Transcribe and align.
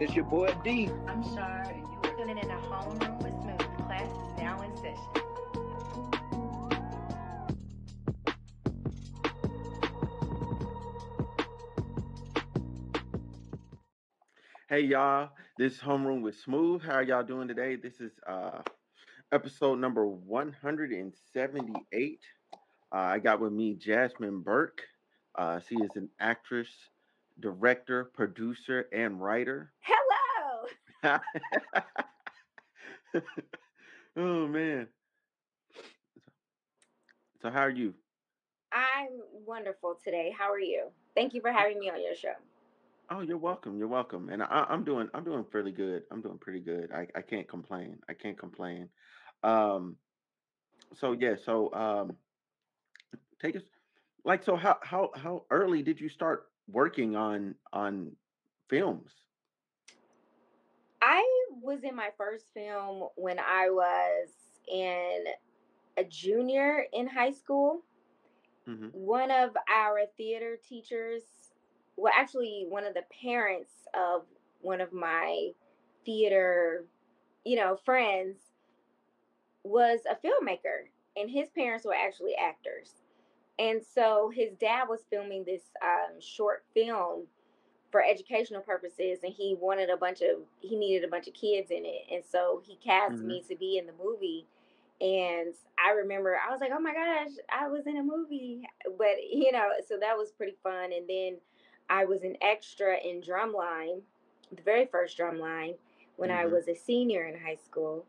It's 0.00 0.14
your 0.14 0.26
boy 0.26 0.54
D. 0.62 0.88
I'm 1.08 1.24
Shar, 1.34 1.62
and 1.62 1.80
you 1.80 1.98
are 2.04 2.16
tuning 2.16 2.38
in 2.38 2.48
a 2.48 2.54
homeroom 2.54 3.20
with 3.20 3.32
Smooth. 3.42 3.58
Class 3.84 4.08
is 4.08 4.38
now 4.38 4.62
in 4.62 4.76
session. 4.76 4.96
Hey 14.68 14.82
y'all, 14.82 15.30
this 15.56 15.72
is 15.72 15.80
Homeroom 15.80 16.22
with 16.22 16.38
Smooth. 16.38 16.82
How 16.82 16.92
are 16.92 17.02
y'all 17.02 17.24
doing 17.24 17.48
today? 17.48 17.74
This 17.74 18.00
is 18.00 18.12
uh 18.24 18.62
episode 19.32 19.80
number 19.80 20.06
178. 20.06 22.20
Uh, 22.92 22.96
I 22.96 23.18
got 23.18 23.40
with 23.40 23.52
me 23.52 23.74
Jasmine 23.74 24.42
Burke. 24.42 24.80
Uh, 25.36 25.58
she 25.68 25.74
is 25.74 25.90
an 25.96 26.08
actress, 26.20 26.68
director, 27.40 28.04
producer, 28.04 28.88
and 28.92 29.20
writer. 29.20 29.72
Hello. 29.80 31.18
oh 34.16 34.46
man. 34.48 34.88
So 37.40 37.50
how 37.50 37.60
are 37.60 37.70
you? 37.70 37.94
I'm 38.72 39.20
wonderful 39.46 39.98
today. 40.02 40.34
How 40.36 40.50
are 40.50 40.60
you? 40.60 40.88
Thank 41.14 41.34
you 41.34 41.40
for 41.40 41.52
having 41.52 41.78
me 41.78 41.90
on 41.90 42.02
your 42.02 42.14
show. 42.14 42.34
Oh, 43.10 43.20
you're 43.20 43.38
welcome. 43.38 43.78
You're 43.78 43.88
welcome. 43.88 44.28
And 44.28 44.42
I, 44.42 44.66
I'm 44.68 44.84
doing 44.84 45.08
I'm 45.14 45.24
doing 45.24 45.44
fairly 45.50 45.72
good. 45.72 46.02
I'm 46.10 46.20
doing 46.20 46.38
pretty 46.38 46.60
good. 46.60 46.90
I, 46.92 47.06
I 47.14 47.22
can't 47.22 47.48
complain. 47.48 47.98
I 48.08 48.14
can't 48.14 48.38
complain. 48.38 48.88
Um 49.42 49.96
so 50.94 51.12
yeah, 51.12 51.36
so 51.42 51.72
um 51.72 52.16
take 53.40 53.56
us 53.56 53.62
like 54.24 54.42
so 54.42 54.56
how 54.56 54.78
how 54.82 55.10
how 55.14 55.44
early 55.50 55.82
did 55.82 56.00
you 56.00 56.08
start 56.08 56.48
working 56.68 57.16
on 57.16 57.54
on 57.72 58.12
films? 58.68 59.10
I 61.02 61.24
was 61.62 61.84
in 61.84 61.94
my 61.94 62.10
first 62.16 62.46
film 62.54 63.08
when 63.16 63.38
I 63.38 63.70
was 63.70 64.28
in 64.70 65.24
a 65.96 66.04
junior 66.04 66.86
in 66.92 67.06
high 67.06 67.32
school. 67.32 67.82
Mm-hmm. 68.68 68.88
One 68.92 69.30
of 69.30 69.50
our 69.72 70.00
theater 70.16 70.58
teachers, 70.68 71.22
well, 71.96 72.12
actually, 72.14 72.66
one 72.68 72.84
of 72.84 72.94
the 72.94 73.04
parents 73.22 73.72
of 73.94 74.22
one 74.60 74.80
of 74.80 74.92
my 74.92 75.50
theater, 76.04 76.84
you 77.44 77.56
know, 77.56 77.76
friends 77.84 78.36
was 79.64 80.00
a 80.10 80.14
filmmaker, 80.14 80.88
and 81.16 81.30
his 81.30 81.48
parents 81.50 81.84
were 81.84 81.94
actually 81.94 82.34
actors. 82.34 82.90
And 83.58 83.82
so 83.84 84.30
his 84.34 84.52
dad 84.54 84.84
was 84.88 85.00
filming 85.10 85.44
this 85.44 85.62
um, 85.82 86.20
short 86.20 86.64
film 86.74 87.24
for 87.90 88.04
educational 88.04 88.60
purposes, 88.62 89.20
and 89.24 89.32
he 89.32 89.56
wanted 89.58 89.90
a 89.90 89.96
bunch 89.96 90.20
of 90.22 90.38
he 90.60 90.76
needed 90.76 91.04
a 91.04 91.10
bunch 91.10 91.28
of 91.28 91.34
kids 91.34 91.70
in 91.70 91.84
it, 91.84 92.02
and 92.12 92.24
so 92.24 92.62
he 92.66 92.76
cast 92.76 93.22
Mm-hmm. 93.22 93.24
me 93.24 93.42
to 93.48 93.56
be 93.56 93.78
in 93.78 93.86
the 93.86 93.92
movie. 94.02 94.46
And 95.00 95.54
I 95.84 95.92
remember 95.92 96.36
I 96.36 96.50
was 96.50 96.60
like, 96.60 96.72
"Oh 96.74 96.80
my 96.80 96.92
gosh, 96.92 97.32
I 97.52 97.68
was 97.68 97.86
in 97.86 97.96
a 97.96 98.02
movie!" 98.02 98.62
But 98.98 99.22
you 99.30 99.52
know, 99.52 99.70
so 99.86 99.98
that 100.00 100.16
was 100.18 100.32
pretty 100.32 100.56
fun. 100.62 100.92
And 100.92 101.08
then 101.08 101.38
I 101.88 102.04
was 102.04 102.22
an 102.22 102.36
extra 102.42 102.96
in 102.98 103.20
Drumline, 103.20 104.02
the 104.54 104.62
very 104.62 104.86
first 104.86 105.18
Drumline, 105.18 105.74
when 106.16 106.30
I 106.30 106.46
Mm-hmm. 106.46 106.46
was 106.46 106.68
a 106.68 106.74
senior 106.74 107.24
in 107.26 107.40
high 107.40 107.56
school, 107.56 108.06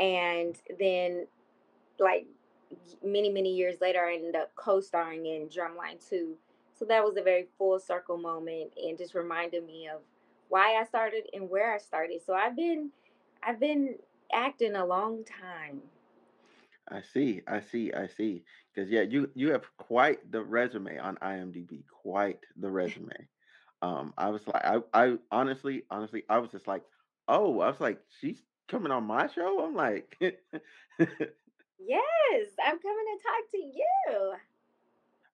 and 0.00 0.56
then 0.78 1.26
like 1.98 2.26
many 3.04 3.30
many 3.30 3.54
years 3.54 3.80
later, 3.80 4.04
I 4.04 4.14
ended 4.14 4.36
up 4.36 4.54
co-starring 4.54 5.26
in 5.26 5.48
Drumline 5.48 6.06
Two. 6.08 6.34
So 6.78 6.84
that 6.86 7.04
was 7.04 7.16
a 7.16 7.22
very 7.22 7.46
full 7.58 7.78
circle 7.78 8.16
moment, 8.16 8.72
and 8.76 8.98
just 8.98 9.14
reminded 9.14 9.64
me 9.66 9.88
of 9.88 10.00
why 10.48 10.74
I 10.80 10.84
started 10.84 11.24
and 11.32 11.48
where 11.48 11.74
I 11.74 11.78
started. 11.78 12.20
So 12.24 12.34
I've 12.34 12.56
been 12.56 12.90
I've 13.42 13.60
been 13.60 13.96
acting 14.32 14.74
a 14.76 14.84
long 14.84 15.24
time. 15.24 15.80
I 16.88 17.00
see, 17.00 17.42
I 17.46 17.60
see, 17.60 17.92
I 17.92 18.06
see. 18.06 18.44
Because 18.74 18.90
yeah, 18.90 19.02
you 19.02 19.30
you 19.34 19.50
have 19.52 19.64
quite 19.76 20.30
the 20.30 20.42
resume 20.42 20.98
on 20.98 21.16
IMDb, 21.16 21.84
quite 22.02 22.40
the 22.56 22.70
resume. 22.80 23.28
Um, 23.82 24.14
I 24.16 24.30
was 24.30 24.46
like, 24.46 24.64
I, 24.64 24.78
I 24.94 25.16
honestly, 25.32 25.82
honestly, 25.90 26.22
I 26.28 26.38
was 26.38 26.50
just 26.50 26.68
like, 26.68 26.82
oh, 27.26 27.60
I 27.60 27.68
was 27.68 27.80
like, 27.80 27.98
she's 28.20 28.40
coming 28.68 28.92
on 28.92 29.04
my 29.04 29.26
show. 29.26 29.64
I'm 29.64 29.74
like, 29.74 30.16
Yes, 31.86 32.48
I'm 32.64 32.78
coming 32.78 33.06
to 33.16 33.22
talk 33.22 33.50
to 33.52 33.58
you. 33.58 34.34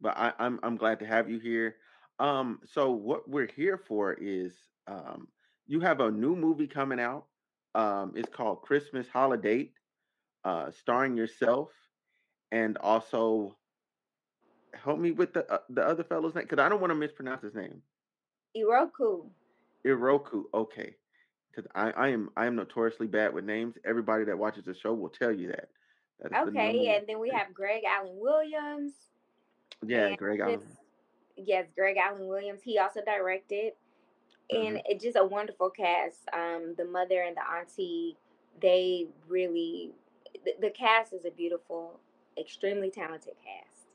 but 0.01 0.17
I, 0.17 0.33
I'm 0.39 0.61
I'm 0.63 0.77
glad 0.77 1.01
to 1.01 1.07
have 1.07 1.31
you 1.31 1.39
here. 1.39 1.77
Um, 2.19 2.61
so 2.67 2.91
what 2.93 3.29
we're 3.29 3.51
here 3.55 3.79
for 3.79 4.15
is 4.15 4.55
um, 4.87 5.29
you 5.67 5.81
have 5.81 6.01
a 6.01 6.11
new 6.11 6.37
movie 6.37 6.67
coming 6.67 7.01
out. 7.01 7.27
Um, 7.75 8.13
it's 8.17 8.29
called 8.35 8.63
Christmas 8.63 9.07
Holidate, 9.09 9.73
uh, 10.45 10.71
starring 10.71 11.17
yourself 11.17 11.71
and 12.53 12.77
also 12.79 13.57
help 14.75 14.99
me 14.99 15.13
with 15.13 15.35
the 15.35 15.51
uh, 15.53 15.59
the 15.71 15.87
other 15.87 16.05
fellow's 16.05 16.35
name 16.35 16.45
because 16.45 16.63
I 16.65 16.69
don't 16.69 16.81
want 16.81 16.91
to 16.91 16.97
mispronounce 16.97 17.43
his 17.43 17.55
name. 17.55 17.83
Iroku. 18.57 19.29
Iroku. 19.87 20.45
Okay, 20.55 20.95
because 21.51 21.71
I, 21.75 21.91
I 21.93 22.09
am 22.09 22.31
I 22.37 22.47
am 22.47 22.57
notoriously 22.57 23.07
bad 23.07 23.35
with 23.35 23.45
names. 23.45 23.77
Everybody 23.85 24.25
that 24.25 24.39
watches 24.39 24.65
the 24.65 24.75
show 24.75 24.95
will 24.95 25.11
tell 25.11 25.33
you 25.33 25.49
that. 25.49 25.69
That 26.21 26.33
is 26.33 26.39
Okay, 26.49 26.73
number- 26.77 26.93
and 26.99 27.07
then 27.07 27.19
we 27.21 27.31
have 27.31 27.55
Greg 27.55 27.85
Alan 27.85 28.19
Williams. 28.19 28.93
yeah, 29.87 30.17
Greg 30.17 30.41
Alan. 30.41 30.61
Yes, 31.37 31.67
Greg 31.75 31.97
Alan 31.97 32.27
Williams. 32.27 32.63
He 32.63 32.79
also 32.79 33.01
directed, 33.05 33.75
and 34.51 34.77
Mm-hmm. 34.77 34.87
it's 34.87 35.05
just 35.05 35.17
a 35.17 35.25
wonderful 35.25 35.71
cast. 35.71 36.29
Um, 36.33 36.75
the 36.77 36.85
mother 36.85 37.23
and 37.23 37.37
the 37.37 37.49
auntie, 37.49 38.17
they 38.61 39.07
really, 39.29 39.93
the, 40.45 40.55
the 40.61 40.71
cast 40.71 41.13
is 41.13 41.25
a 41.25 41.31
beautiful, 41.31 42.01
extremely 42.37 42.91
talented 42.91 43.35
cast. 43.45 43.87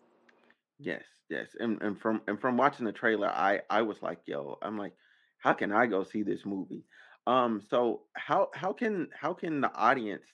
Yes, 0.80 1.04
yes, 1.30 1.56
and 1.60 1.82
and 1.82 2.00
from 2.00 2.22
and 2.28 2.40
from 2.40 2.58
watching 2.58 2.86
the 2.86 2.92
trailer, 2.92 3.28
I 3.30 3.62
I 3.70 3.82
was 3.82 4.02
like, 4.02 4.20
yo, 4.26 4.58
I'm 4.62 4.78
like, 4.78 4.94
how 5.40 5.54
can 5.54 5.72
I 5.72 5.86
go 5.86 6.04
see 6.04 6.24
this 6.24 6.46
movie? 6.46 6.84
Um, 7.28 7.62
so 7.70 8.02
how 8.14 8.50
how 8.54 8.74
can 8.74 9.10
how 9.14 9.34
can 9.34 9.62
the 9.62 9.74
audience 9.74 10.26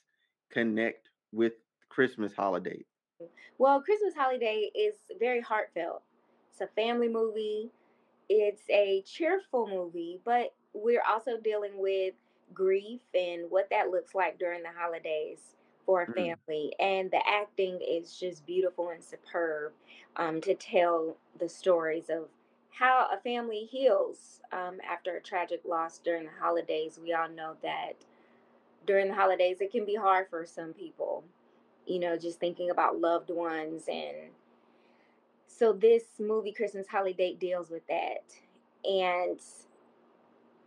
connect 0.50 1.08
with 1.32 1.52
Christmas 1.90 2.34
Holidate? 2.34 2.86
Well, 3.58 3.82
Christmas 3.82 4.14
Holidate 4.14 4.72
is 4.74 4.94
very 5.18 5.40
heartfelt. 5.40 6.02
It's 6.50 6.60
a 6.60 6.66
family 6.68 7.08
movie. 7.08 7.70
It's 8.28 8.68
a 8.70 9.02
cheerful 9.02 9.66
movie, 9.66 10.20
but 10.24 10.54
we're 10.72 11.02
also 11.08 11.38
dealing 11.38 11.78
with 11.78 12.14
grief 12.54 13.02
and 13.14 13.50
what 13.50 13.70
that 13.70 13.90
looks 13.90 14.14
like 14.14 14.38
during 14.38 14.62
the 14.62 14.72
holidays 14.72 15.56
for 15.86 16.02
a 16.02 16.08
Mm. 16.08 16.36
family. 16.46 16.74
And 16.80 17.10
the 17.10 17.26
acting 17.28 17.80
is 17.80 18.18
just 18.18 18.46
beautiful 18.46 18.90
and 18.90 19.02
superb 19.04 19.72
um, 20.16 20.40
to 20.42 20.54
tell 20.54 21.16
the 21.38 21.48
stories 21.48 22.10
of 22.10 22.28
how 22.70 23.08
a 23.12 23.18
family 23.20 23.64
heals 23.66 24.40
um, 24.52 24.80
after 24.88 25.16
a 25.16 25.22
tragic 25.22 25.62
loss 25.64 25.98
during 25.98 26.24
the 26.26 26.32
holidays. 26.40 26.98
We 27.02 27.12
all 27.12 27.28
know 27.28 27.56
that 27.62 27.94
during 28.86 29.08
the 29.08 29.14
holidays, 29.14 29.60
it 29.60 29.70
can 29.72 29.84
be 29.84 29.96
hard 29.96 30.28
for 30.30 30.46
some 30.46 30.72
people 30.72 31.24
you 31.86 31.98
know, 31.98 32.16
just 32.16 32.40
thinking 32.40 32.70
about 32.70 33.00
loved 33.00 33.30
ones. 33.30 33.84
And 33.88 34.30
so 35.46 35.72
this 35.72 36.04
movie, 36.18 36.52
Christmas 36.52 36.88
Holidate, 36.88 37.38
deals 37.38 37.70
with 37.70 37.86
that. 37.88 38.24
And 38.84 39.40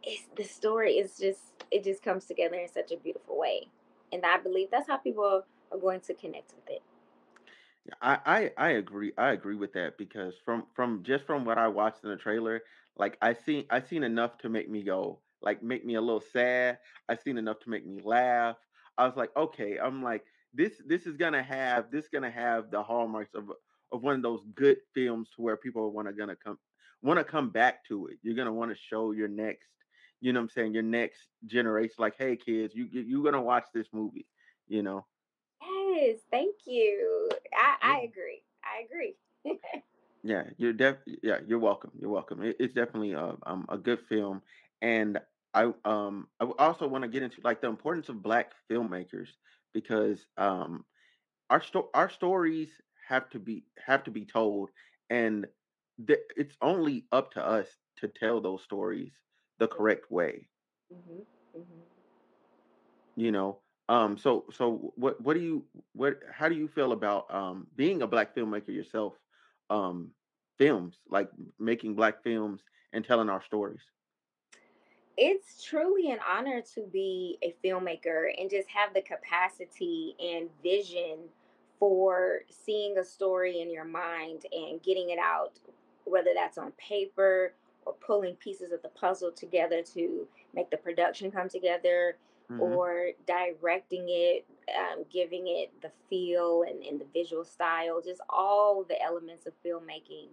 it's, 0.04 0.28
the 0.36 0.44
story 0.44 0.94
is 0.94 1.18
just, 1.18 1.42
it 1.72 1.84
just 1.84 2.04
comes 2.04 2.26
together 2.26 2.56
in 2.56 2.68
such 2.70 2.92
a 2.92 2.98
beautiful 2.98 3.40
way. 3.40 3.68
And 4.12 4.26
I 4.26 4.38
believe 4.38 4.70
that's 4.72 4.88
how 4.88 4.98
people 4.98 5.44
are 5.72 5.78
going 5.78 6.02
to 6.02 6.14
connect 6.14 6.54
with 6.54 6.70
it. 6.70 6.82
I, 8.02 8.20
I 8.26 8.52
I 8.58 8.70
agree. 8.72 9.14
I 9.18 9.32
agree 9.32 9.56
with 9.56 9.74
that 9.74 9.98
because 9.98 10.36
from 10.46 10.68
from 10.74 11.04
just 11.04 11.26
from 11.26 11.46
what 11.46 11.58
I 11.58 11.68
watched 11.68 12.04
in 12.04 12.10
the 12.10 12.16
trailer, 12.16 12.62
like 12.98 13.18
I 13.22 13.34
seen 13.34 13.66
I 13.70 13.82
seen 13.82 14.04
enough 14.04 14.38
to 14.40 14.50
make 14.50 14.70
me 14.70 14.84
go 14.84 15.20
like 15.42 15.62
make 15.62 15.86
me 15.86 15.96
a 15.96 16.02
little 16.02 16.22
sad. 16.22 16.80
I 17.10 17.16
seen 17.16 17.38
enough 17.38 17.60
to 17.62 17.70
make 17.70 17.86
me 17.86 18.02
laugh. 18.04 18.58
I 18.98 19.06
was 19.06 19.18
like, 19.18 19.32
okay, 19.36 19.78
I'm 19.80 20.02
like 20.02 20.24
this 20.54 20.82
this 20.88 21.06
is 21.06 21.18
gonna 21.18 21.44
have 21.44 21.92
this 21.92 22.08
gonna 22.10 22.32
have 22.32 22.72
the 22.72 22.84
hallmarks 22.84 23.34
of 23.36 23.52
of 23.92 24.04
one 24.04 24.16
of 24.16 24.22
those 24.24 24.44
good 24.56 24.78
films 24.94 25.30
to 25.36 25.42
where 25.42 25.58
people 25.58 25.92
want 25.92 26.08
to 26.08 26.14
gonna 26.14 26.36
come 26.36 26.58
want 27.02 27.20
to 27.20 27.24
come 27.24 27.50
back 27.50 27.86
to 27.86 28.08
it. 28.08 28.18
You're 28.22 28.36
gonna 28.36 28.54
want 28.54 28.72
to 28.72 28.78
show 28.78 29.12
your 29.12 29.28
next, 29.28 29.70
you 30.22 30.34
know 30.34 30.40
what 30.40 30.44
I'm 30.46 30.50
saying, 30.50 30.74
your 30.74 30.84
next 30.84 31.28
generation 31.46 31.96
like, 32.00 32.16
hey 32.18 32.36
kids, 32.38 32.74
you 32.76 32.88
you- 32.92 33.02
you're 33.02 33.24
gonna 33.24 33.42
watch 33.42 33.66
this 33.74 33.88
movie, 33.94 34.28
you 34.68 34.82
know. 34.84 35.06
Yes, 35.62 36.20
thank 36.32 36.56
you. 36.66 37.30
I, 37.56 37.76
I 37.82 38.02
agree. 38.02 38.44
I 38.64 38.84
agree. 38.86 39.16
Yeah, 40.24 40.44
you're 40.58 40.74
def 40.74 40.98
yeah, 41.24 41.40
you're 41.46 41.60
welcome. 41.60 41.92
You're 42.00 42.10
welcome. 42.10 42.42
It, 42.44 42.56
it's 42.60 42.74
definitely 42.74 43.14
a 43.14 43.36
um 43.46 43.66
a 43.70 43.78
good 43.78 44.00
film, 44.10 44.42
and 44.82 45.20
I 45.54 45.74
um 45.86 46.28
I 46.40 46.46
also 46.60 46.88
want 46.88 47.04
to 47.04 47.08
get 47.10 47.24
into 47.24 47.42
like 47.44 47.62
the 47.62 47.68
importance 47.68 48.10
of 48.10 48.22
black 48.22 48.54
filmmakers 48.70 49.30
because 49.74 50.28
um 50.38 50.86
our 51.50 51.62
sto- 51.62 51.90
our 51.94 52.10
stories 52.10 52.82
have 53.08 53.30
to 53.32 53.40
be 53.40 53.66
have 53.86 54.04
to 54.04 54.12
be 54.12 54.26
told, 54.26 54.70
and 55.10 55.48
th- 56.06 56.20
it's 56.36 56.58
only 56.62 57.06
up 57.12 57.32
to 57.34 57.46
us 57.46 57.78
to 57.98 58.08
tell 58.08 58.42
those 58.42 58.64
stories 58.64 59.14
the 59.60 59.68
correct 59.68 60.12
way. 60.12 60.48
Mhm. 60.90 61.26
Mhm. 61.54 61.84
You 63.16 63.32
know, 63.32 63.60
um, 63.90 64.18
so 64.18 64.46
so 64.52 64.94
what 64.96 65.20
what 65.22 65.34
do 65.36 65.42
you 65.42 65.66
what 65.94 66.20
how 66.32 66.50
do 66.50 66.56
you 66.56 66.68
feel 66.68 66.92
about 66.92 67.34
um 67.34 67.68
being 67.76 68.02
a 68.02 68.08
black 68.08 68.36
filmmaker 68.36 68.70
yourself? 68.74 69.14
Um, 69.70 70.12
films 70.58 71.00
like 71.10 71.30
making 71.60 71.96
black 71.96 72.24
films 72.24 72.62
and 72.94 73.04
telling 73.04 73.30
our 73.30 73.42
stories. 73.42 73.82
It's 75.18 75.64
truly 75.64 76.12
an 76.12 76.20
honor 76.28 76.62
to 76.74 76.82
be 76.92 77.38
a 77.44 77.54
filmmaker 77.64 78.30
and 78.38 78.50
just 78.50 78.68
have 78.70 78.94
the 78.94 79.02
capacity 79.02 80.16
and 80.20 80.50
vision 80.64 81.20
for 81.80 82.40
seeing 82.50 82.98
a 82.98 83.04
story 83.04 83.62
in 83.62 83.70
your 83.70 83.86
mind 83.86 84.46
and 84.52 84.82
getting 84.82 85.12
it 85.12 85.20
out, 85.20 85.60
whether 86.06 86.32
that's 86.34 86.58
on 86.58 86.72
paper 86.74 87.54
or 87.86 87.94
pulling 87.94 88.36
pieces 88.36 88.72
of 88.72 88.82
the 88.82 88.90
puzzle 88.90 89.32
together 89.32 89.84
to 89.94 90.28
make 90.56 90.70
the 90.72 90.78
production 90.78 91.30
come 91.30 91.50
together 91.50 92.16
hmm 92.48 92.60
or 92.60 93.12
directing 93.26 94.06
it, 94.10 94.46
um, 94.78 95.04
giving 95.12 95.48
it 95.48 95.72
the 95.82 95.90
feel 96.10 96.64
and, 96.64 96.84
and 96.84 97.00
the 97.00 97.06
visual 97.14 97.44
style, 97.44 98.02
just 98.02 98.22
all 98.30 98.84
the 98.84 99.02
elements 99.02 99.46
of 99.46 99.54
filmmaking. 99.66 100.28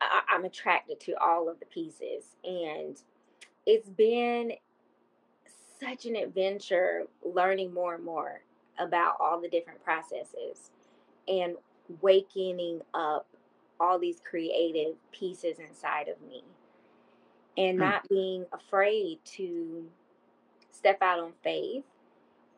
I, 0.00 0.22
I'm 0.28 0.44
attracted 0.44 0.98
to 1.00 1.12
all 1.20 1.48
of 1.48 1.60
the 1.60 1.66
pieces. 1.66 2.36
And 2.44 3.00
it's 3.66 3.88
been 3.90 4.52
such 5.78 6.06
an 6.06 6.16
adventure 6.16 7.04
learning 7.24 7.72
more 7.72 7.94
and 7.94 8.04
more 8.04 8.40
about 8.78 9.16
all 9.20 9.40
the 9.40 9.48
different 9.48 9.82
processes 9.84 10.70
and 11.28 11.56
waking 12.02 12.80
up 12.94 13.26
all 13.80 13.98
these 13.98 14.20
creative 14.28 14.96
pieces 15.12 15.58
inside 15.58 16.08
of 16.08 16.20
me. 16.22 16.42
And 17.56 17.78
Hmm. 17.78 17.88
not 17.88 18.08
being 18.08 18.46
afraid 18.52 19.18
to 19.36 19.90
step 20.70 21.02
out 21.02 21.18
on 21.20 21.32
faith 21.42 21.84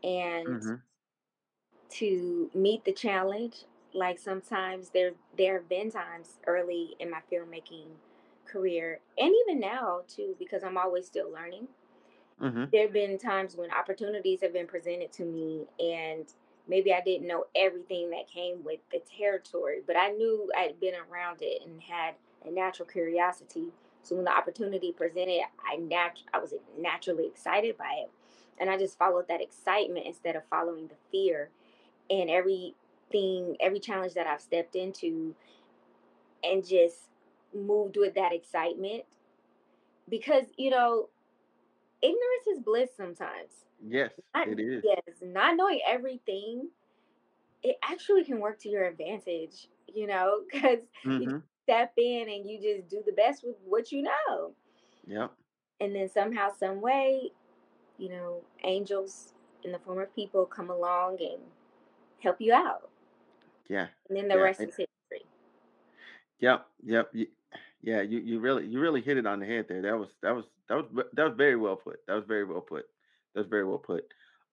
and 0.02 0.62
hmm 0.62 0.75
to 1.90 2.50
meet 2.54 2.84
the 2.84 2.93
challenge. 2.93 3.64
Like 3.94 4.19
sometimes 4.19 4.90
there 4.90 5.12
there 5.37 5.54
have 5.58 5.69
been 5.69 5.90
times 5.90 6.38
early 6.46 6.96
in 6.99 7.11
my 7.11 7.20
filmmaking 7.32 7.88
career 8.49 9.00
and 9.19 9.35
even 9.47 9.61
now 9.61 10.03
too 10.09 10.37
because 10.39 10.65
I'm 10.65 10.79
always 10.79 11.06
still 11.06 11.31
learning 11.33 11.69
hmm 12.41 12.73
there 12.73 12.83
have 12.83 12.93
been 12.93 13.19
times 13.19 13.56
when 13.56 13.71
opportunities 13.71 14.41
have 14.43 14.53
been 14.53 14.67
presented 14.67 15.12
to 15.12 15.25
me 15.25 15.67
and 15.81 16.33
maybe 16.67 16.93
I 16.93 17.00
didn't 17.00 17.27
know 17.27 17.47
everything 17.55 18.11
that 18.11 18.29
came 18.29 18.62
with 18.62 18.81
the 18.93 19.00
territory, 19.00 19.81
but 19.87 19.97
I 19.97 20.11
knew 20.11 20.50
I'd 20.56 20.79
been 20.79 20.95
around 20.95 21.39
it 21.41 21.62
and 21.67 21.81
had 21.83 22.15
a 22.45 22.50
natural 22.50 22.87
curiosity. 22.87 23.73
So 24.03 24.17
when 24.17 24.27
the 24.27 24.37
opportunity 24.37 24.93
presented, 24.93 25.43
I 25.67 25.77
nat- 25.77 26.23
I 26.33 26.39
was 26.39 26.55
naturally 26.79 27.27
excited 27.27 27.79
by 27.79 28.05
it. 28.05 28.11
And 28.59 28.69
I 28.69 28.77
just 28.77 28.99
followed 28.99 29.29
that 29.29 29.41
excitement 29.41 30.06
instead 30.06 30.37
of 30.37 30.45
following 30.50 30.89
the 30.89 30.97
fear. 31.11 31.50
And 32.11 32.31
everything, 32.31 33.56
every 33.61 33.81
challenge 33.81 34.15
that 34.15 34.27
I've 34.27 34.43
stepped 34.43 34.77
into 34.77 35.35
and 36.43 36.67
just 36.67 37.11
moved 37.55 37.97
with 37.97 38.15
that 38.15 38.33
excitement 38.33 39.05
because, 40.09 40.45
you 40.56 40.71
know, 40.71 41.09
ignorance 42.03 42.47
is 42.53 42.61
bliss 42.61 42.91
sometimes 42.97 43.65
Yes, 43.87 44.12
not 44.35 44.49
it 44.49 44.59
is. 44.61 44.85
yes, 44.85 45.00
not 45.23 45.56
knowing 45.56 45.81
everything, 45.87 46.69
it 47.62 47.77
actually 47.83 48.25
can 48.25 48.41
work 48.41 48.59
to 48.61 48.69
your 48.69 48.85
advantage, 48.87 49.69
you 49.93 50.06
know, 50.06 50.43
because 50.53 50.79
you 51.17 51.27
just 51.27 51.35
hmm 51.35 51.43
step 51.65 51.93
in 51.97 52.29
and 52.29 52.49
you 52.49 52.61
just 52.61 52.89
do 52.89 53.03
the 53.05 53.12
best 53.12 53.45
with 53.45 53.56
what 53.65 53.93
you 53.93 54.03
know. 54.03 54.55
Yep. 55.06 55.33
And 55.81 55.95
then 55.95 56.09
somehow, 56.09 56.50
some 56.50 56.81
way, 56.81 57.33
you 57.99 58.09
know, 58.09 58.43
angels 58.65 59.35
in 59.65 59.73
the 59.73 59.79
form 59.79 59.99
of 60.00 60.15
people 60.15 60.47
come 60.47 60.71
along 60.71 61.19
and 61.21 61.41
help 62.23 62.41
you 62.41 62.53
out. 62.53 62.91
Yeah. 63.69 63.89
And 64.09 64.17
then 64.17 64.29
the 64.29 64.39
Yeah. 64.39 64.41
rest 64.41 64.61
is 64.65 64.77
history. 64.77 65.27
Yep, 66.41 66.67
yep. 66.83 67.11
Yeah, 67.82 68.02
you, 68.02 68.19
you 68.19 68.40
really 68.40 68.66
you 68.66 68.80
really 68.80 69.00
hit 69.00 69.19
it 69.19 69.26
on 69.26 69.40
the 69.40 69.46
head 69.46 69.66
there. 69.69 69.82
That 69.82 69.98
was 69.98 70.08
that 70.22 70.34
was 70.34 70.44
that 70.69 70.76
was 70.76 71.04
that 71.12 71.25
was 71.25 71.34
very 71.36 71.56
well 71.56 71.76
put. 71.76 72.04
That 72.06 72.14
was 72.14 72.25
very 72.26 72.44
well 72.44 72.60
put. 72.60 72.86
That 73.34 73.40
was 73.40 73.48
very 73.48 73.64
well 73.64 73.78
put. 73.78 74.04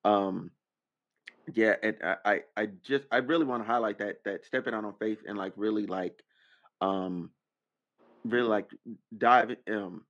Um 0.03 0.51
yeah, 1.53 1.75
and 1.81 1.97
I 2.03 2.15
I, 2.25 2.39
I 2.57 2.65
just 2.83 3.05
I 3.11 3.17
really 3.17 3.45
want 3.45 3.63
to 3.63 3.67
highlight 3.67 3.99
that 3.99 4.23
that 4.25 4.45
stepping 4.45 4.73
out 4.73 4.85
on 4.85 4.93
faith 4.99 5.19
and 5.27 5.37
like 5.37 5.53
really 5.55 5.85
like 5.87 6.23
um 6.81 7.31
really 8.23 8.47
like 8.47 8.69
dive 9.17 9.55
um 9.71 10.03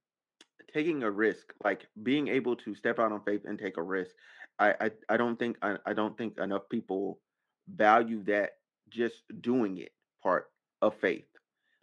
taking 0.73 1.03
a 1.03 1.11
risk, 1.11 1.53
like 1.63 1.87
being 2.03 2.27
able 2.27 2.55
to 2.57 2.75
step 2.75 2.99
out 2.99 3.11
on 3.13 3.21
faith 3.23 3.43
and 3.45 3.57
take 3.57 3.77
a 3.77 3.83
risk. 3.83 4.11
I 4.59 4.75
I, 4.79 4.91
I 5.09 5.17
don't 5.17 5.39
think 5.39 5.57
I, 5.61 5.77
I 5.85 5.93
don't 5.93 6.17
think 6.17 6.37
enough 6.39 6.67
people 6.69 7.19
value 7.67 8.23
that 8.25 8.57
just 8.89 9.23
doing 9.41 9.77
it 9.77 9.93
part 10.21 10.49
of 10.81 10.95
faith. 10.95 11.27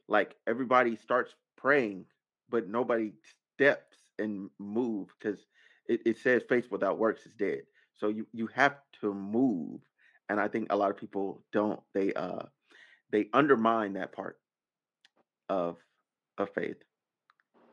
Like 0.08 0.36
everybody 0.46 0.96
starts 0.96 1.34
praying, 1.56 2.06
but 2.48 2.68
nobody 2.68 3.12
steps 3.54 3.96
and 4.18 4.50
move 4.58 5.08
because 5.18 5.46
it, 5.86 6.02
it 6.06 6.18
says 6.18 6.42
faith 6.48 6.70
without 6.70 6.98
works 6.98 7.26
is 7.26 7.32
dead. 7.34 7.62
So 7.94 8.08
you 8.08 8.26
you 8.32 8.48
have 8.48 8.78
to 9.00 9.14
move, 9.14 9.80
and 10.28 10.40
I 10.40 10.48
think 10.48 10.68
a 10.72 10.76
lot 10.76 10.90
of 10.90 10.96
people 10.96 11.42
don't. 11.52 11.80
They 11.94 12.12
uh 12.14 12.44
they 13.10 13.28
undermine 13.32 13.94
that 13.94 14.12
part 14.12 14.38
of 15.48 15.78
of 16.38 16.50
faith. 16.54 16.82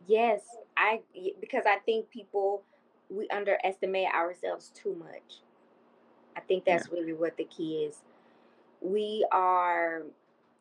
Yes, 0.08 0.42
I 0.78 1.02
because 1.40 1.66
I 1.66 1.78
think 1.80 2.10
people 2.10 2.64
we 3.10 3.28
underestimate 3.30 4.08
ourselves 4.14 4.72
too 4.74 4.96
much. 4.96 5.42
I 6.36 6.42
think 6.42 6.66
Yeah. 6.66 6.66
that's 6.66 6.90
really 6.90 7.14
what 7.14 7.38
the 7.38 7.46
key 7.46 7.84
is. 7.86 8.04
We 8.82 9.26
are 9.32 10.04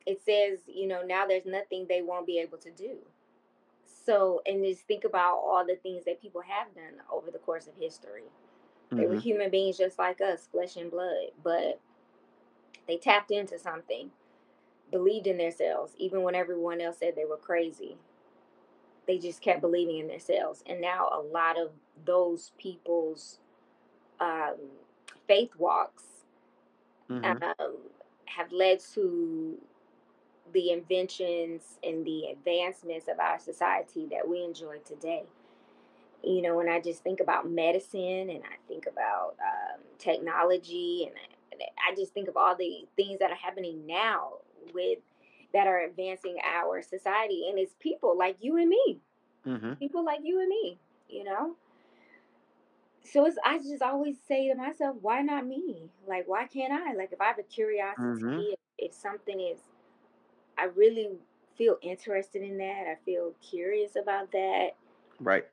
it 0.09 0.23
says, 0.25 0.61
you 0.75 0.88
know, 0.88 1.03
now 1.03 1.27
there's 1.27 1.47
nothing 1.47 1.87
they 1.88 2.03
won't 2.03 2.27
be 2.27 2.41
able 2.41 2.59
to 2.59 2.73
do. 2.73 2.99
So, 3.87 4.43
and 4.47 4.65
just 4.65 4.83
think 4.87 5.05
about 5.05 5.37
all 5.37 5.65
the 5.67 5.77
things 5.77 6.05
that 6.07 6.23
people 6.23 6.43
have 6.43 6.75
done 6.75 7.03
over 7.12 7.31
the 7.31 7.38
course 7.38 7.69
of 7.69 7.75
history. 7.77 8.25
They 8.97 9.07
were 9.07 9.15
hmm 9.15 9.19
human 9.19 9.50
beings 9.50 9.79
just 9.79 9.99
like 9.99 10.21
us, 10.21 10.49
flesh 10.50 10.77
and 10.77 10.91
blood, 10.91 11.33
but 11.43 11.81
they 12.88 12.97
tapped 12.99 13.31
into 13.33 13.59
something, 13.59 14.12
believed 14.91 15.27
in 15.27 15.38
themselves, 15.38 15.95
even 15.99 16.23
when 16.23 16.35
everyone 16.35 16.81
else 16.81 16.99
said 16.99 17.15
they 17.17 17.25
were 17.27 17.37
crazy. 17.37 17.99
They 19.07 19.19
just 19.19 19.43
kept 19.43 19.61
believing 19.62 19.99
in 19.99 20.09
themselves. 20.09 20.62
And 20.67 20.81
now 20.81 21.09
a 21.12 21.21
lot 21.21 21.59
of 21.59 21.71
those 22.05 22.53
people's 22.59 23.41
um, 24.21 24.57
faith 25.29 25.50
walks 25.59 26.05
hmm 27.09 27.38
um, 27.59 27.77
have 28.27 28.53
led 28.53 28.81
to 28.95 29.59
the 30.52 30.71
inventions 30.71 31.78
and 31.83 32.05
the 32.05 32.26
advancements 32.26 33.09
of 33.09 33.19
our 33.21 33.38
society 33.38 34.07
that 34.11 34.28
we 34.28 34.43
enjoy 34.45 34.78
today. 34.78 35.25
You 36.23 36.43
know, 36.43 36.57
when 36.57 36.69
I 36.69 36.81
just 36.81 37.02
think 37.02 37.21
about 37.21 37.49
medicine 37.50 38.28
and 38.31 38.43
I 38.45 38.57
think 38.69 38.87
about 38.87 39.37
um, 39.40 39.81
technology 39.99 41.07
and 41.09 41.14
I, 41.61 41.90
I 41.90 41.95
just 41.95 42.12
think 42.14 42.28
of 42.28 42.37
all 42.37 42.57
the 42.57 42.87
things 42.97 43.19
that 43.21 43.31
are 43.31 43.37
happening 43.37 43.87
now 43.87 44.35
with 44.75 44.99
that 45.52 45.67
are 45.67 45.81
advancing 45.81 46.37
our 46.45 46.83
society 46.83 47.47
and 47.49 47.59
it's 47.59 47.75
people 47.81 48.17
like 48.19 48.37
you 48.40 48.57
and 48.57 48.69
me, 48.69 49.00
hmm 49.45 49.75
people 49.78 50.05
like 50.05 50.21
you 50.23 50.40
and 50.40 50.49
me, 50.49 50.78
you 51.09 51.25
know. 51.25 51.57
So 53.05 53.25
it's 53.26 53.38
I 53.45 53.59
just 53.59 53.83
always 53.83 54.19
say 54.21 54.49
to 54.49 54.55
myself, 54.55 54.97
why 55.00 55.23
not 55.23 55.47
me? 55.47 55.90
Like 56.07 56.26
why 56.28 56.47
can't 56.47 56.73
I? 56.73 56.95
Like 56.95 57.12
if 57.12 57.21
I 57.21 57.26
have 57.26 57.38
a 57.38 57.43
curiosity, 57.43 57.97
hmm 57.97 58.45
if, 58.55 58.59
if 58.78 58.93
something 58.95 59.40
is 59.40 59.68
I 60.59 60.65
really 60.65 61.11
feel 61.57 61.79
interested 61.83 62.43
in 62.43 62.59
that. 62.59 62.87
I 62.88 62.97
feel 63.05 63.33
curious 63.41 63.97
about 63.97 64.33
that. 64.33 64.71
Right. 65.21 65.47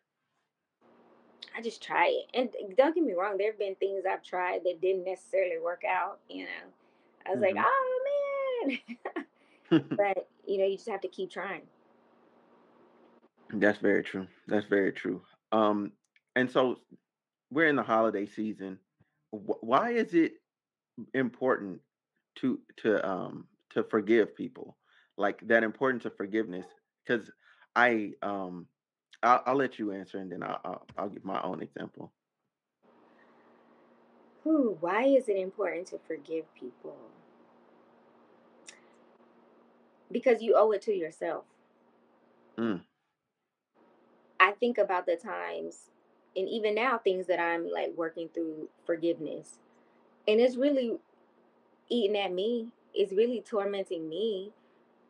I 1.55 1.61
just 1.61 1.81
try 1.81 2.07
it. 2.07 2.25
And 2.33 2.49
don't 2.77 2.93
get 2.93 3.03
me 3.03 3.13
wrong, 3.13 3.37
there 3.37 3.51
have 3.51 3.59
been 3.59 3.75
things 3.75 4.03
I've 4.09 4.23
tried 4.23 4.63
that 4.65 4.81
didn't 4.81 5.05
necessarily 5.05 5.59
work 5.63 5.83
out. 5.87 6.19
You 6.29 6.45
know, 6.45 6.49
I 7.25 7.31
was 7.31 7.41
like, 7.41 7.55
hmm 7.55 7.61
oh 7.63 8.01
man. 8.67 8.79
but, 9.97 10.27
you 10.45 10.57
know, 10.57 10.65
you 10.65 10.75
just 10.75 10.89
have 10.89 11.01
to 11.01 11.07
keep 11.07 11.31
trying. 11.31 11.63
That's 13.53 13.79
very 13.79 14.03
true. 14.03 14.27
That's 14.47 14.65
very 14.65 14.91
true. 14.91 15.21
Um, 15.51 15.91
and 16.35 16.49
so 16.49 16.79
we're 17.51 17.67
in 17.67 17.75
the 17.75 17.83
holiday 17.83 18.25
season. 18.25 18.79
Why 19.31 19.91
is 19.91 20.13
it 20.13 20.33
important 21.13 21.81
to 22.35 22.59
to 22.77 23.07
um 23.07 23.47
to 23.71 23.83
forgive 23.83 24.35
people? 24.35 24.77
Like 25.17 25.39
that 25.47 25.63
importance 25.63 26.05
of 26.05 26.15
forgiveness? 26.17 26.65
Because 27.05 27.29
I 27.75 28.11
um 28.21 28.67
I'll, 29.23 29.43
I'll 29.45 29.55
let 29.55 29.79
you 29.79 29.91
answer 29.91 30.17
and 30.19 30.31
then 30.31 30.43
I'll, 30.43 30.59
I'll 30.63 30.85
I'll 30.97 31.09
give 31.09 31.25
my 31.25 31.41
own 31.41 31.61
example. 31.61 32.11
Whew, 34.43 34.77
why 34.79 35.05
is 35.05 35.27
it 35.27 35.37
important 35.37 35.87
to 35.87 35.99
forgive 36.07 36.53
people? 36.53 36.97
Because 40.11 40.41
you 40.41 40.55
owe 40.55 40.71
it 40.71 40.81
to 40.83 40.93
yourself. 40.93 41.45
Mm, 42.59 42.81
I 44.39 44.51
think 44.51 44.77
about 44.77 45.05
the 45.05 45.15
times 45.15 45.89
and 46.35 46.47
even 46.49 46.75
now 46.75 46.97
things 46.97 47.27
that 47.27 47.39
I'm 47.39 47.69
like 47.71 47.93
working 47.95 48.29
through 48.33 48.69
forgiveness. 48.85 49.59
And 50.27 50.39
it's 50.39 50.55
really 50.55 50.97
eating 51.89 52.17
at 52.17 52.31
me. 52.31 52.67
It's 52.93 53.13
really 53.13 53.41
tormenting 53.41 54.07
me. 54.09 54.51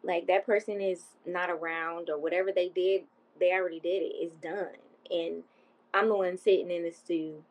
Like 0.06 0.28
that 0.28 0.46
person 0.46 0.82
is 0.82 1.04
not 1.26 1.50
around 1.50 2.10
or 2.10 2.20
whatever 2.20 2.52
they 2.52 2.70
did, 2.70 3.04
they 3.40 3.52
already 3.52 3.80
did 3.80 4.04
it. 4.04 4.14
It's 4.16 4.36
done. 4.36 4.76
And 5.10 5.44
I'm 5.94 6.10
the 6.10 6.16
one 6.16 6.38
sitting 6.38 6.72
in 6.72 6.84
the 6.84 6.92
stew. 6.92 7.44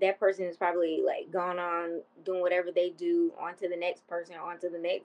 That 0.00 0.20
person 0.20 0.46
is 0.46 0.56
probably 0.56 1.02
like 1.04 1.30
gone 1.30 1.58
on 1.58 2.02
doing 2.24 2.40
whatever 2.40 2.70
they 2.70 2.90
do, 2.90 3.32
on 3.38 3.56
to 3.56 3.68
the 3.68 3.76
next 3.76 4.06
person, 4.06 4.36
on 4.36 4.58
to 4.60 4.68
the 4.68 4.78
next, 4.78 5.04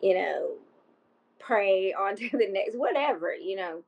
you 0.00 0.14
know, 0.14 0.52
pray, 1.38 1.92
on 1.98 2.16
to 2.16 2.28
the 2.30 2.48
next, 2.48 2.76
whatever, 2.76 3.34
you 3.34 3.56
know. 3.56 3.82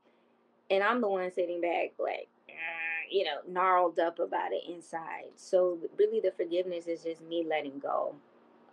And 0.71 0.85
I'm 0.85 1.01
the 1.01 1.09
one 1.09 1.33
sitting 1.33 1.61
back 1.63 1.93
like, 1.99 2.29
uh, 2.49 3.09
you 3.11 3.25
know, 3.25 3.39
gnarled 3.49 3.99
up 3.99 4.19
about 4.19 4.53
it 4.53 4.63
inside. 4.69 5.31
So 5.35 5.79
really 5.97 6.21
the 6.21 6.33
forgiveness 6.37 6.87
is 6.87 7.03
just 7.03 7.23
me 7.23 7.47
letting 7.49 7.79
go 7.79 8.15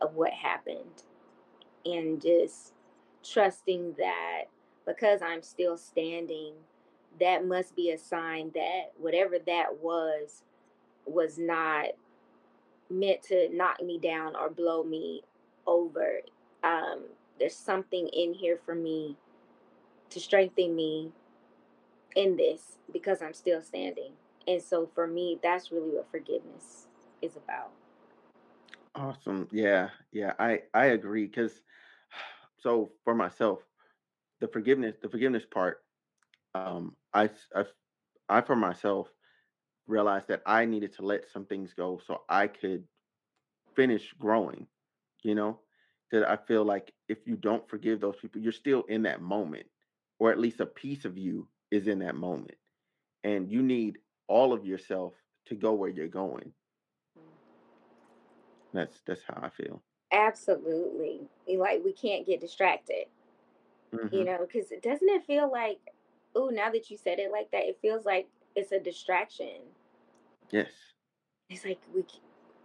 of 0.02 0.16
what 0.16 0.34
happened 0.34 1.04
and 1.86 2.22
just 2.22 2.74
trusting 3.28 3.96
that 3.98 4.44
because 4.86 5.22
I'm 5.22 5.42
still 5.42 5.78
standing, 5.78 6.54
that 7.20 7.46
must 7.46 7.76
be 7.76 7.92
a 7.92 7.98
sign 7.98 8.52
that 8.56 8.92
whatever 8.98 9.38
that 9.46 9.80
was 9.82 10.44
was 11.06 11.38
not 11.38 11.88
meant 12.90 13.22
to 13.24 13.50
knock 13.52 13.82
me 13.84 14.00
down 14.00 14.36
or 14.36 14.50
blow 14.50 14.84
me 14.84 15.24
over. 15.66 16.20
Um, 16.64 17.06
there's 17.40 17.56
something 17.56 18.08
in 18.08 18.34
here 18.34 18.60
for 18.66 18.76
me 18.76 19.18
to 20.10 20.20
strengthen 20.20 20.76
me 20.76 21.12
in 22.16 22.38
this 22.38 22.78
because 22.92 23.22
I'm 23.22 23.34
still 23.34 23.62
standing. 23.62 24.12
And 24.48 24.62
so 24.62 24.90
for 24.94 25.08
me, 25.08 25.40
that's 25.42 25.72
really 25.72 25.90
what 25.90 26.10
forgiveness 26.12 26.88
is 27.22 27.36
about. 27.36 27.72
Awesome. 28.94 29.48
Yeah, 29.52 29.90
yeah, 30.12 30.34
I 30.40 30.62
I 30.74 30.86
agree 30.88 31.26
because 31.26 31.62
so 32.58 32.92
for 33.04 33.14
myself, 33.16 33.60
the 34.40 34.48
forgiveness 34.48 34.96
the 35.02 35.10
forgiveness 35.10 35.46
part, 35.46 35.84
um, 36.54 36.96
I 37.14 37.30
I 37.56 37.66
I 38.30 38.42
for 38.42 38.56
myself 38.56 39.10
realized 39.88 40.28
that 40.30 40.42
I 40.46 40.66
needed 40.66 40.94
to 40.94 41.04
let 41.04 41.30
some 41.30 41.46
things 41.46 41.74
go 41.74 42.00
so 42.06 42.22
I 42.30 42.48
could 42.48 42.84
finish 43.76 44.14
growing. 44.20 44.68
You 45.24 45.36
know, 45.36 45.60
that 46.12 46.30
I 46.30 46.38
feel 46.38 46.64
like 46.64 46.94
if 47.08 47.28
you 47.28 47.36
don't 47.36 47.68
forgive 47.70 48.00
those 48.00 48.16
people, 48.18 48.42
you're 48.42 48.52
still 48.52 48.84
in 48.84 49.04
that 49.04 49.22
moment, 49.22 49.66
or 50.20 50.32
at 50.32 50.40
least 50.40 50.60
a 50.60 50.66
piece 50.66 51.06
of 51.06 51.18
you 51.18 51.48
is 51.72 51.88
in 51.88 52.00
that 52.00 52.16
moment, 52.16 52.58
and 53.24 53.52
you 53.52 53.62
need 53.62 54.00
all 54.28 54.54
of 54.54 54.66
yourself 54.66 55.14
to 55.48 55.56
go 55.56 55.74
where 55.74 55.90
you're 55.90 56.08
going. 56.08 56.54
That's 58.74 59.02
that's 59.06 59.24
how 59.24 59.40
I 59.42 59.50
feel. 59.50 59.82
Absolutely. 60.12 61.30
Like 61.48 61.84
we 61.84 61.94
can't 61.94 62.26
get 62.26 62.40
distracted, 62.42 63.06
you 64.12 64.24
hmm 64.24 64.26
know, 64.26 64.38
because 64.40 64.70
doesn't 64.82 65.10
it 65.10 65.26
feel 65.26 65.52
like, 65.52 65.80
oh, 66.36 66.50
now 66.50 66.72
that 66.72 66.90
you 66.90 66.98
said 66.98 67.20
it 67.20 67.32
like 67.32 67.52
that, 67.52 67.66
it 67.66 67.80
feels 67.82 68.06
like 68.06 68.28
it's 68.56 68.72
a 68.72 68.80
distraction. 68.80 69.62
Yes. 70.52 70.72
It's 71.50 71.66
like 71.66 71.82
we, 71.94 72.06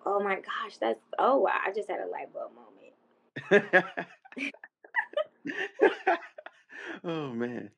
oh 0.07 0.21
my 0.21 0.37
gosh, 0.37 0.77
that's, 0.79 1.01
oh, 1.19 1.39
wow, 1.39 1.59
I 1.67 1.73
just 1.73 1.89
had 1.91 2.01
a 2.01 2.07
light 2.07 2.33
bulb 2.33 2.53
moment. 2.55 2.95
oh 7.05 7.33
man. 7.33 7.71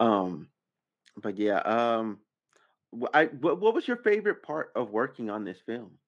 Um. 0.00 0.48
But 1.16 1.38
yeah. 1.38 1.58
Um. 1.58 2.20
I 3.14 3.26
what, 3.26 3.60
what 3.60 3.74
was 3.74 3.86
your 3.88 3.96
favorite 3.98 4.42
part 4.42 4.72
of 4.76 4.90
working 4.90 5.30
on 5.30 5.44
this 5.44 5.60
film? 5.66 5.98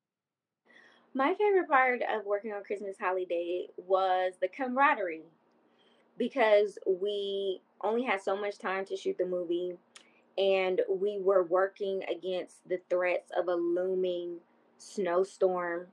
My 1.16 1.32
favorite 1.34 1.68
part 1.68 2.02
of 2.02 2.26
working 2.26 2.52
on 2.52 2.64
Christmas 2.64 2.96
Holidate 2.98 3.70
was 3.76 4.34
the 4.40 4.48
camaraderie 4.48 5.22
because 6.18 6.76
we 6.88 7.60
only 7.80 8.02
had 8.02 8.20
so 8.20 8.36
much 8.36 8.58
time 8.58 8.84
to 8.86 8.96
shoot 8.96 9.16
the 9.16 9.24
movie 9.24 9.74
and 10.36 10.80
we 10.88 11.20
were 11.20 11.44
working 11.44 12.02
against 12.10 12.68
the 12.68 12.80
threats 12.90 13.30
of 13.36 13.46
a 13.46 13.54
looming 13.54 14.38
snowstorm 14.78 15.86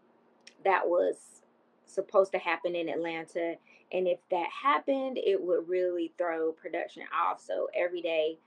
that 0.65 0.87
was 0.87 1.41
supposed 1.85 2.31
to 2.31 2.39
happen 2.39 2.75
in 2.75 2.89
Atlanta. 2.89 3.55
And 3.91 4.07
if 4.07 4.17
that 4.31 4.47
happened, 4.49 5.19
it 5.19 5.39
would 5.39 5.69
really 5.69 6.13
throw 6.17 6.51
production 6.51 7.03
off. 7.15 7.41
So 7.41 7.67
every 7.75 8.01
day 8.01 8.39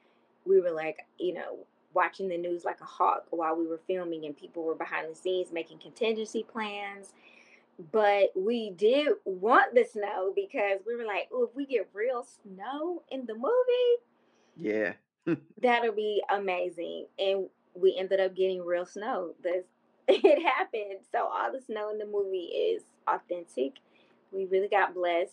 we 0.44 0.60
were 0.60 0.72
like, 0.72 1.06
you 1.20 1.34
know, 1.34 1.66
watching 1.94 2.28
the 2.28 2.38
news 2.38 2.64
like 2.64 2.80
a 2.80 2.84
hawk 2.84 3.26
while 3.30 3.56
we 3.56 3.66
were 3.66 3.80
filming, 3.86 4.24
and 4.26 4.36
people 4.36 4.64
were 4.64 4.74
behind 4.74 5.10
the 5.10 5.14
scenes 5.14 5.52
making 5.52 5.78
contingency 5.78 6.42
plans. 6.44 7.12
But 7.92 8.30
we 8.36 8.70
did 8.70 9.08
want 9.24 9.74
the 9.74 9.84
snow 9.84 10.32
because 10.34 10.80
we 10.86 10.94
were 10.96 11.04
like, 11.06 11.28
oh, 11.32 11.44
if 11.44 11.56
we 11.56 11.66
get 11.66 11.88
real 11.92 12.24
snow 12.42 13.02
in 13.10 13.26
the 13.26 13.34
movie, 13.34 13.98
Yeah. 14.56 14.92
that'll 15.60 15.92
be 15.94 16.22
amazing. 16.30 17.06
And 17.18 17.48
we 17.74 17.96
ended 17.98 18.20
up 18.20 18.36
getting 18.36 18.64
real 18.64 18.86
snow. 18.86 19.34
This 19.42 19.64
it 20.08 20.42
happened. 20.42 21.00
So 21.10 21.26
all 21.26 21.50
the 21.52 21.60
snow 21.60 21.90
in 21.90 21.98
the 21.98 22.06
movie 22.06 22.44
is 22.44 22.82
authentic. 23.08 23.74
We 24.30 24.46
really 24.46 24.68
got 24.68 24.94
blessed 24.94 25.32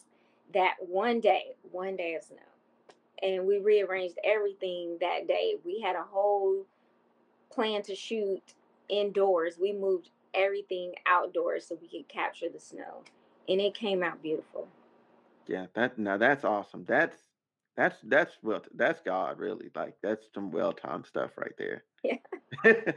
that 0.53 0.75
one 0.79 1.19
day, 1.19 1.55
one 1.71 1.95
day 1.95 2.15
of 2.15 2.23
snow. 2.23 2.37
And 3.21 3.45
we 3.45 3.59
rearranged 3.59 4.17
everything 4.23 4.97
that 5.01 5.27
day. 5.27 5.55
We 5.63 5.79
had 5.81 5.95
a 5.95 6.03
whole 6.03 6.65
plan 7.51 7.83
to 7.83 7.95
shoot 7.95 8.41
indoors. 8.89 9.57
We 9.59 9.73
moved 9.73 10.09
everything 10.33 10.93
outdoors 11.05 11.67
so 11.67 11.77
we 11.81 11.87
could 11.87 12.07
capture 12.07 12.49
the 12.49 12.59
snow. 12.59 13.03
And 13.47 13.61
it 13.61 13.75
came 13.75 14.03
out 14.03 14.21
beautiful. 14.23 14.67
Yeah. 15.47 15.67
That 15.73 15.97
now 15.97 16.17
that's 16.17 16.43
awesome. 16.43 16.85
That's 16.87 17.17
that's 17.75 17.97
that's 18.03 18.33
well 18.41 18.61
that's 18.73 19.01
God 19.01 19.37
really. 19.37 19.69
Like 19.75 19.95
that's 20.01 20.25
some 20.33 20.51
well 20.51 20.73
timed 20.73 21.05
stuff 21.05 21.31
right 21.37 21.53
there. 21.57 21.83
Yeah. 22.03 22.73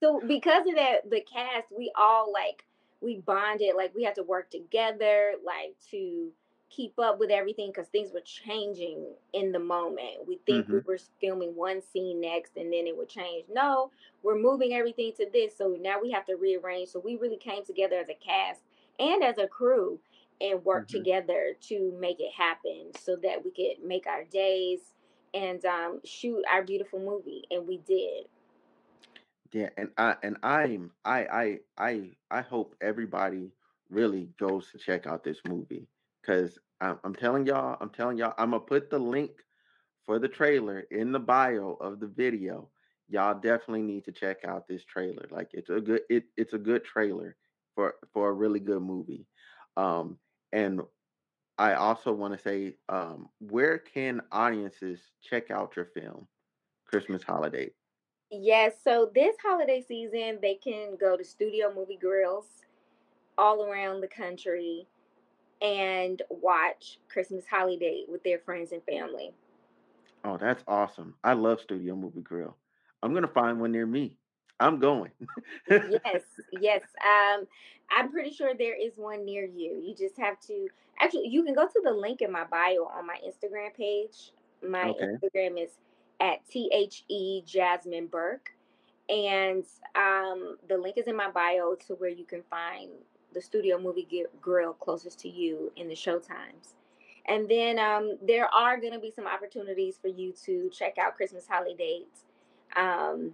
So 0.00 0.20
because 0.26 0.66
of 0.66 0.74
that, 0.76 1.10
the 1.10 1.20
cast, 1.20 1.66
we 1.76 1.92
all 1.96 2.32
like 2.32 2.64
we 3.00 3.18
bonded, 3.18 3.74
like 3.76 3.94
we 3.94 4.04
had 4.04 4.14
to 4.16 4.22
work 4.22 4.50
together, 4.50 5.32
like 5.44 5.74
to 5.90 6.30
keep 6.70 6.98
up 6.98 7.18
with 7.18 7.30
everything 7.30 7.68
because 7.68 7.88
things 7.88 8.12
were 8.12 8.20
changing 8.20 9.04
in 9.32 9.52
the 9.52 9.58
moment. 9.58 10.26
We 10.26 10.40
think 10.46 10.68
we 10.70 10.78
hmm 10.78 10.86
were 10.86 10.98
filming 11.20 11.56
one 11.56 11.82
scene 11.82 12.20
next 12.20 12.56
and 12.56 12.72
then 12.72 12.86
it 12.86 12.96
would 12.96 13.08
change. 13.08 13.46
No, 13.52 13.90
we're 14.22 14.38
moving 14.40 14.72
everything 14.72 15.12
to 15.18 15.26
this. 15.32 15.56
So 15.56 15.76
now 15.80 16.00
we 16.02 16.10
have 16.12 16.26
to 16.26 16.36
rearrange. 16.36 16.90
So 16.90 17.00
we 17.00 17.16
really 17.16 17.38
came 17.38 17.64
together 17.64 17.96
as 17.96 18.08
a 18.08 18.14
cast 18.14 18.62
and 18.98 19.22
as 19.22 19.38
a 19.38 19.46
crew 19.48 20.00
and 20.40 20.64
worked 20.64 20.90
hmm 20.90 20.90
together 20.90 21.54
to 21.60 21.96
make 22.00 22.20
it 22.20 22.32
happen 22.36 22.92
so 22.98 23.16
that 23.22 23.44
we 23.44 23.50
could 23.50 23.84
make 23.86 24.06
our 24.06 24.24
days 24.24 24.94
and 25.34 25.64
um, 25.64 26.00
shoot 26.04 26.42
our 26.50 26.62
beautiful 26.62 27.00
movie. 27.00 27.44
And 27.50 27.66
we 27.66 27.78
did. 27.78 28.26
Yeah, 29.52 29.70
and 29.76 29.90
I 29.96 30.16
and 30.22 30.36
I'm 30.42 30.92
I 31.04 31.24
I 31.26 31.58
I 31.78 32.10
I 32.30 32.40
hope 32.42 32.74
everybody 32.80 33.52
really 33.90 34.30
goes 34.38 34.70
to 34.72 34.78
check 34.78 35.06
out 35.06 35.24
this 35.24 35.40
movie 35.44 35.88
because 36.30 36.58
I'm, 36.80 36.98
I'm 37.04 37.14
telling 37.14 37.46
y'all, 37.46 37.76
I'm 37.80 37.90
telling 37.90 38.18
y'all, 38.18 38.34
I'm 38.38 38.50
gonna 38.50 38.60
put 38.60 38.90
the 38.90 38.98
link 38.98 39.32
for 40.06 40.18
the 40.18 40.28
trailer 40.28 40.80
in 40.90 41.12
the 41.12 41.18
bio 41.18 41.76
of 41.80 42.00
the 42.00 42.06
video. 42.06 42.68
Y'all 43.08 43.34
definitely 43.34 43.82
need 43.82 44.04
to 44.04 44.12
check 44.12 44.44
out 44.44 44.68
this 44.68 44.84
trailer. 44.84 45.26
Like 45.30 45.50
it's 45.52 45.70
a 45.70 45.80
good 45.80 46.02
it 46.08 46.24
it's 46.36 46.52
a 46.52 46.58
good 46.58 46.84
trailer 46.84 47.36
for 47.74 47.96
for 48.12 48.28
a 48.28 48.32
really 48.32 48.60
good 48.60 48.82
movie. 48.82 49.26
Um, 49.76 50.18
and 50.52 50.80
I 51.58 51.74
also 51.74 52.12
want 52.12 52.34
to 52.34 52.38
say, 52.38 52.76
um, 52.88 53.28
where 53.40 53.78
can 53.78 54.22
audiences 54.32 55.00
check 55.22 55.50
out 55.50 55.76
your 55.76 55.86
film, 55.86 56.26
Christmas 56.86 57.22
Holidate? 57.22 57.74
Yes, 58.30 58.74
so 58.82 59.10
this 59.14 59.36
holiday 59.44 59.84
season, 59.86 60.38
they 60.40 60.54
can 60.54 60.96
go 60.98 61.16
to 61.16 61.24
studio 61.24 61.72
movie 61.74 61.98
grills 62.00 62.46
all 63.36 63.64
around 63.64 64.00
the 64.00 64.08
country 64.08 64.86
and 65.60 66.22
watch 66.30 66.98
Christmas 67.08 67.44
Holidate 67.50 68.08
with 68.08 68.22
their 68.24 68.38
friends 68.38 68.72
and 68.72 68.82
family. 68.84 69.32
Oh, 70.24 70.36
that's 70.38 70.62
awesome. 70.66 71.14
I 71.24 71.32
love 71.34 71.60
Studio 71.60 71.94
Movie 71.96 72.22
Grill. 72.22 72.56
I'm 73.02 73.14
gonna 73.14 73.28
find 73.28 73.60
one 73.60 73.72
near 73.72 73.86
me. 73.86 74.16
I'm 74.58 74.78
going. 74.78 75.12
Yes, 75.82 76.22
yes. 76.52 76.82
Um, 77.04 77.46
I'm 77.90 78.10
pretty 78.10 78.30
sure 78.30 78.54
there 78.54 78.76
is 78.76 78.96
one 78.96 79.24
near 79.24 79.44
you. 79.44 79.80
You 79.82 79.94
just 79.94 80.18
have 80.18 80.38
to 80.40 80.68
actually, 81.00 81.28
you 81.28 81.44
can 81.44 81.54
go 81.54 81.66
to 81.66 81.80
the 81.82 81.92
link 81.92 82.20
in 82.20 82.30
my 82.32 82.44
bio 82.44 82.84
on 82.94 83.06
my 83.06 83.16
Instagram 83.26 83.74
page. 83.74 84.32
My 84.66 84.86
Okay. 84.86 85.16
Instagram 85.22 85.62
is 85.62 85.70
at 86.20 86.46
T 86.48 86.70
H 86.72 87.04
E 87.08 87.42
Jasmine 87.44 88.06
Burke. 88.06 88.52
And 89.08 89.64
um, 89.96 90.56
the 90.68 90.76
link 90.78 90.96
is 90.96 91.06
in 91.06 91.16
my 91.16 91.30
bio 91.30 91.74
to 91.86 91.94
where 91.94 92.10
you 92.10 92.24
can 92.24 92.42
find 92.48 92.90
the 93.32 93.40
studio 93.40 93.78
movie 93.78 94.06
Gr- 94.10 94.36
grill 94.40 94.72
closest 94.72 95.20
to 95.20 95.28
you 95.28 95.72
in 95.76 95.88
the 95.88 95.94
show 95.94 96.18
times. 96.18 96.74
And 97.26 97.48
then 97.48 97.78
um, 97.78 98.18
there 98.26 98.52
are 98.54 98.80
going 98.80 98.92
to 98.92 98.98
be 98.98 99.12
some 99.14 99.26
opportunities 99.26 99.98
for 100.00 100.08
you 100.08 100.32
to 100.44 100.70
check 100.70 100.98
out 100.98 101.16
Christmas 101.16 101.46
holidays. 101.46 102.24
Um, 102.76 103.32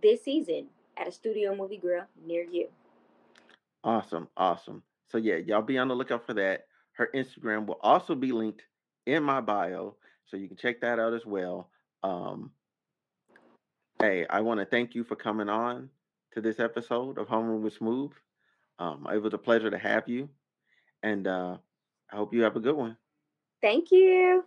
this 0.00 0.24
season 0.24 0.66
at 0.96 1.06
a 1.06 1.12
studio 1.12 1.54
movie 1.54 1.76
grill 1.76 2.04
near 2.26 2.44
you. 2.44 2.68
Awesome, 3.84 4.28
awesome. 4.36 4.82
So 5.10 5.18
yeah, 5.18 5.36
y'all 5.36 5.62
be 5.62 5.78
on 5.78 5.88
the 5.88 5.94
lookout 5.94 6.26
for 6.26 6.34
that. 6.34 6.66
Her 6.92 7.10
Instagram 7.14 7.66
will 7.66 7.78
also 7.82 8.14
be 8.14 8.32
linked 8.32 8.62
in 9.06 9.22
my 9.22 9.40
bio, 9.40 9.96
so 10.26 10.36
you 10.36 10.48
can 10.48 10.56
check 10.56 10.80
that 10.80 10.98
out 10.98 11.14
as 11.14 11.26
well. 11.26 11.68
Um, 12.02 12.50
hey, 14.00 14.26
I 14.28 14.40
want 14.40 14.60
to 14.60 14.66
thank 14.66 14.94
you 14.94 15.04
for 15.04 15.16
coming 15.16 15.48
on 15.48 15.90
to 16.32 16.40
this 16.40 16.60
episode 16.60 17.18
of 17.18 17.28
Homeroom 17.28 17.60
with 17.60 17.74
Smooth. 17.74 18.12
Um, 18.82 19.06
it 19.12 19.22
was 19.22 19.32
a 19.32 19.38
pleasure 19.38 19.70
to 19.70 19.78
have 19.78 20.08
you, 20.08 20.28
and 21.04 21.28
uh, 21.28 21.56
I 22.10 22.16
hope 22.16 22.34
you 22.34 22.42
have 22.42 22.56
a 22.56 22.60
good 22.60 22.74
one. 22.74 22.96
Thank 23.60 23.92
you. 23.92 24.44